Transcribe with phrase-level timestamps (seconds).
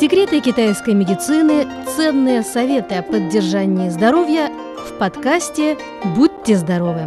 [0.00, 5.76] Секреты китайской медицины, ценные советы о поддержании здоровья в подкасте
[6.16, 7.02] «Будьте здоровы».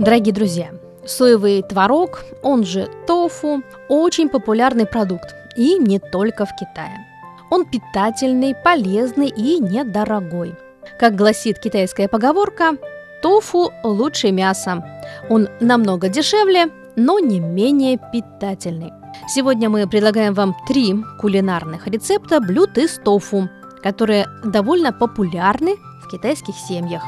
[0.00, 0.72] Дорогие друзья,
[1.06, 7.06] соевый творог, он же тофу, очень популярный продукт, и не только в Китае.
[7.48, 10.56] Он питательный, полезный и недорогой.
[10.98, 12.76] Как гласит китайская поговорка,
[13.24, 14.84] тофу лучше мяса.
[15.30, 18.92] Он намного дешевле, но не менее питательный.
[19.28, 23.48] Сегодня мы предлагаем вам три кулинарных рецепта блюд из тофу,
[23.82, 27.02] которые довольно популярны в китайских семьях.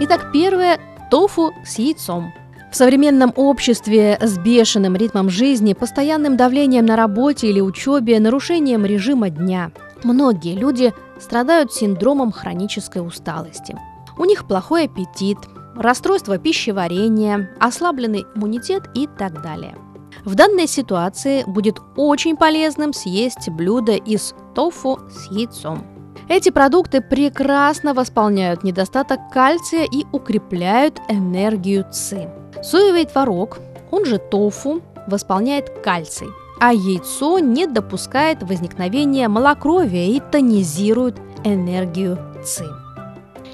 [0.00, 0.80] Итак, первое–
[1.12, 2.32] тофу с яйцом.
[2.72, 9.30] В современном обществе с бешеным ритмом жизни, постоянным давлением на работе или учебе, нарушением режима
[9.30, 9.70] дня,
[10.02, 13.78] многие люди страдают синдромом хронической усталости.
[14.18, 15.38] У них плохой аппетит,
[15.76, 19.76] расстройство пищеварения, ослабленный иммунитет и так далее.
[20.24, 25.86] В данной ситуации будет очень полезным съесть блюдо из тофу с яйцом.
[26.28, 32.28] Эти продукты прекрасно восполняют недостаток кальция и укрепляют энергию ЦИ.
[32.62, 33.58] Соевый творог,
[33.90, 36.28] он же тофу, восполняет кальций,
[36.60, 42.64] а яйцо не допускает возникновения малокровия и тонизирует энергию ЦИ.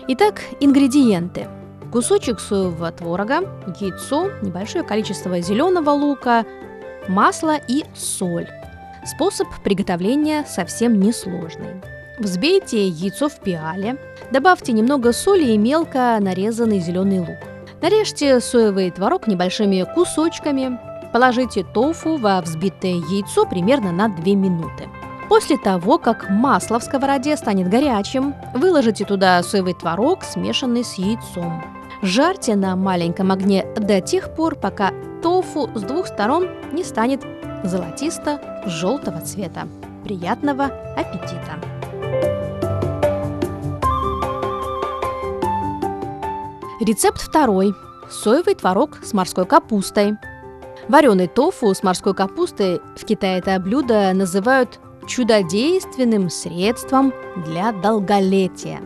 [0.08, 1.48] Итак, ингредиенты.
[1.92, 3.40] Кусочек соевого творога,
[3.78, 6.44] яйцо, небольшое количество зеленого лука,
[7.08, 8.48] масло и соль.
[9.06, 11.82] Способ приготовления совсем несложный.
[12.18, 13.96] Взбейте яйцо в пиале,
[14.30, 17.38] добавьте немного соли и мелко нарезанный зеленый лук.
[17.82, 20.78] Нарежьте соевый творог небольшими кусочками,
[21.14, 24.88] положите тофу во взбитое яйцо примерно на 2 минуты.
[25.28, 31.62] После того, как масло в сковороде станет горячим, выложите туда соевый творог, смешанный с яйцом.
[32.02, 34.92] Жарьте на маленьком огне до тех пор, пока
[35.22, 37.24] тофу с двух сторон не станет
[37.62, 39.68] золотисто-желтого цвета.
[40.02, 40.64] Приятного
[40.96, 41.60] аппетита!
[46.80, 47.72] Рецепт второй.
[48.10, 50.16] Соевый творог с морской капустой.
[50.88, 57.12] Вареный тофу с морской капустой в Китае это блюдо называют чудодейственным средством
[57.46, 58.80] для долголетия.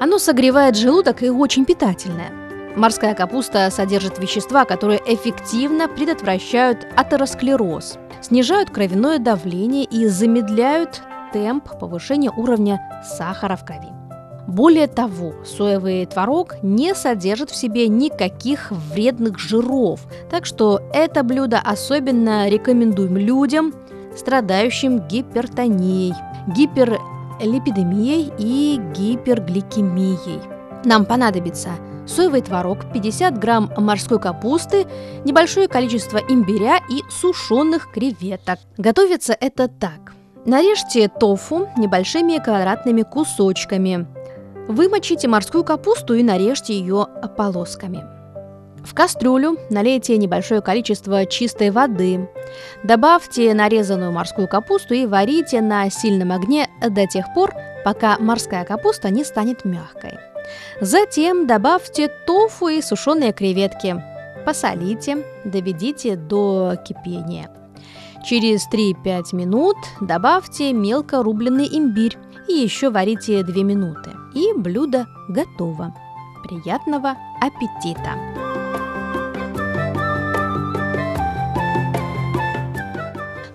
[0.00, 2.32] Оно согревает желудок и очень питательное.
[2.74, 11.02] Морская капуста содержит вещества, которые эффективно предотвращают атеросклероз, снижают кровяное давление и замедляют
[11.34, 13.91] темп повышения уровня сахара в крови.
[14.46, 21.58] Более того, соевый творог не содержит в себе никаких вредных жиров, так что это блюдо
[21.58, 23.72] особенно рекомендуем людям,
[24.16, 26.14] страдающим гипертонией,
[26.48, 30.40] гиперлипидемией и гипергликемией.
[30.84, 31.70] Нам понадобится
[32.06, 34.86] соевый творог, 50 грамм морской капусты,
[35.24, 38.58] небольшое количество имбиря и сушеных креветок.
[38.76, 40.14] Готовится это так.
[40.44, 44.06] Нарежьте тофу небольшими квадратными кусочками.
[44.68, 47.06] Вымочите морскую капусту и нарежьте ее
[47.36, 48.04] полосками.
[48.84, 52.28] В кастрюлю налейте небольшое количество чистой воды.
[52.82, 59.10] Добавьте нарезанную морскую капусту и варите на сильном огне до тех пор, пока морская капуста
[59.10, 60.18] не станет мягкой.
[60.80, 64.02] Затем добавьте тофу и сушеные креветки.
[64.44, 67.50] Посолите, доведите до кипения.
[68.24, 72.16] Через 3-5 минут добавьте мелко рубленый имбирь
[72.48, 74.10] и еще варите 2 минуты.
[74.34, 75.94] И блюдо готово.
[76.42, 78.16] Приятного аппетита!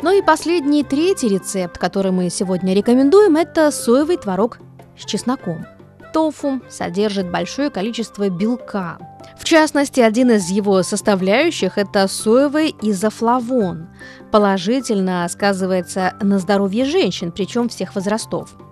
[0.03, 4.59] Ну и последний, третий рецепт, который мы сегодня рекомендуем, это соевый творог
[4.97, 5.65] с чесноком.
[6.13, 8.99] Тофу содержит большое количество белка.
[9.37, 13.89] В частности, один из его составляющих– это соевый изофлавон.
[14.31, 18.55] Положительно сказывается на здоровье женщин, причем всех возрастов–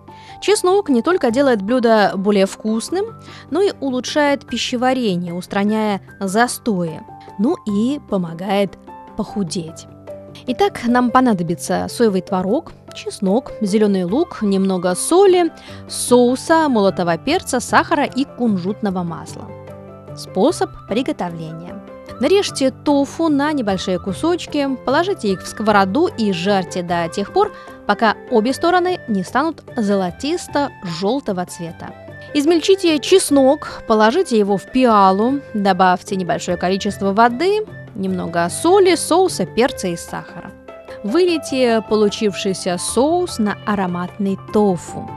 [0.46, 3.16] Чеснок не только делает блюдо более вкусным,
[3.50, 7.02] но и улучшает пищеварение, устраняя застои,
[7.40, 8.78] ну и помогает
[9.18, 9.88] похудеть.
[10.46, 15.52] Итак, нам понадобится соевый творог, чеснок, зеленый лук, немного соли,
[15.90, 19.50] соуса, молотого перца, сахара и кунжутного масла.
[20.16, 21.82] Способ приготовления.
[22.20, 27.52] Нарежьте тофу на небольшие кусочки, положите их в сковороду и жарьте до тех пор,
[27.88, 31.94] пока обе стороны не станут золотисто-желтого цвета.
[32.34, 37.66] Измельчите чеснок, положите его в пиалу, добавьте небольшое количество воды,
[37.96, 40.52] немного соли, соуса, перца и сахара.
[41.04, 45.10] Вылейте получившийся соус на ароматный тофу.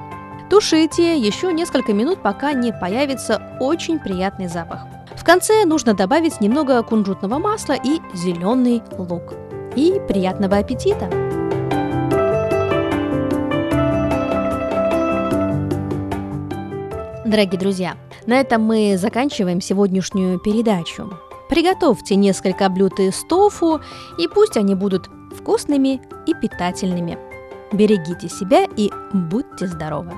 [0.51, 4.87] Тушите еще несколько минут, пока не появится очень приятный запах.
[5.17, 9.35] В конце нужно добавить немного кунжутного масла и зеленый лук.
[9.77, 11.28] И приятного аппетита!
[17.29, 21.13] Дорогие друзья, на этом мы заканчиваем сегодняшнюю передачу.
[21.51, 23.83] Приготовьте несколько блюд из тофу,
[24.17, 27.19] и пусть они будут вкусными и питательными.
[27.71, 30.15] Берегите себя и будьте здоровы!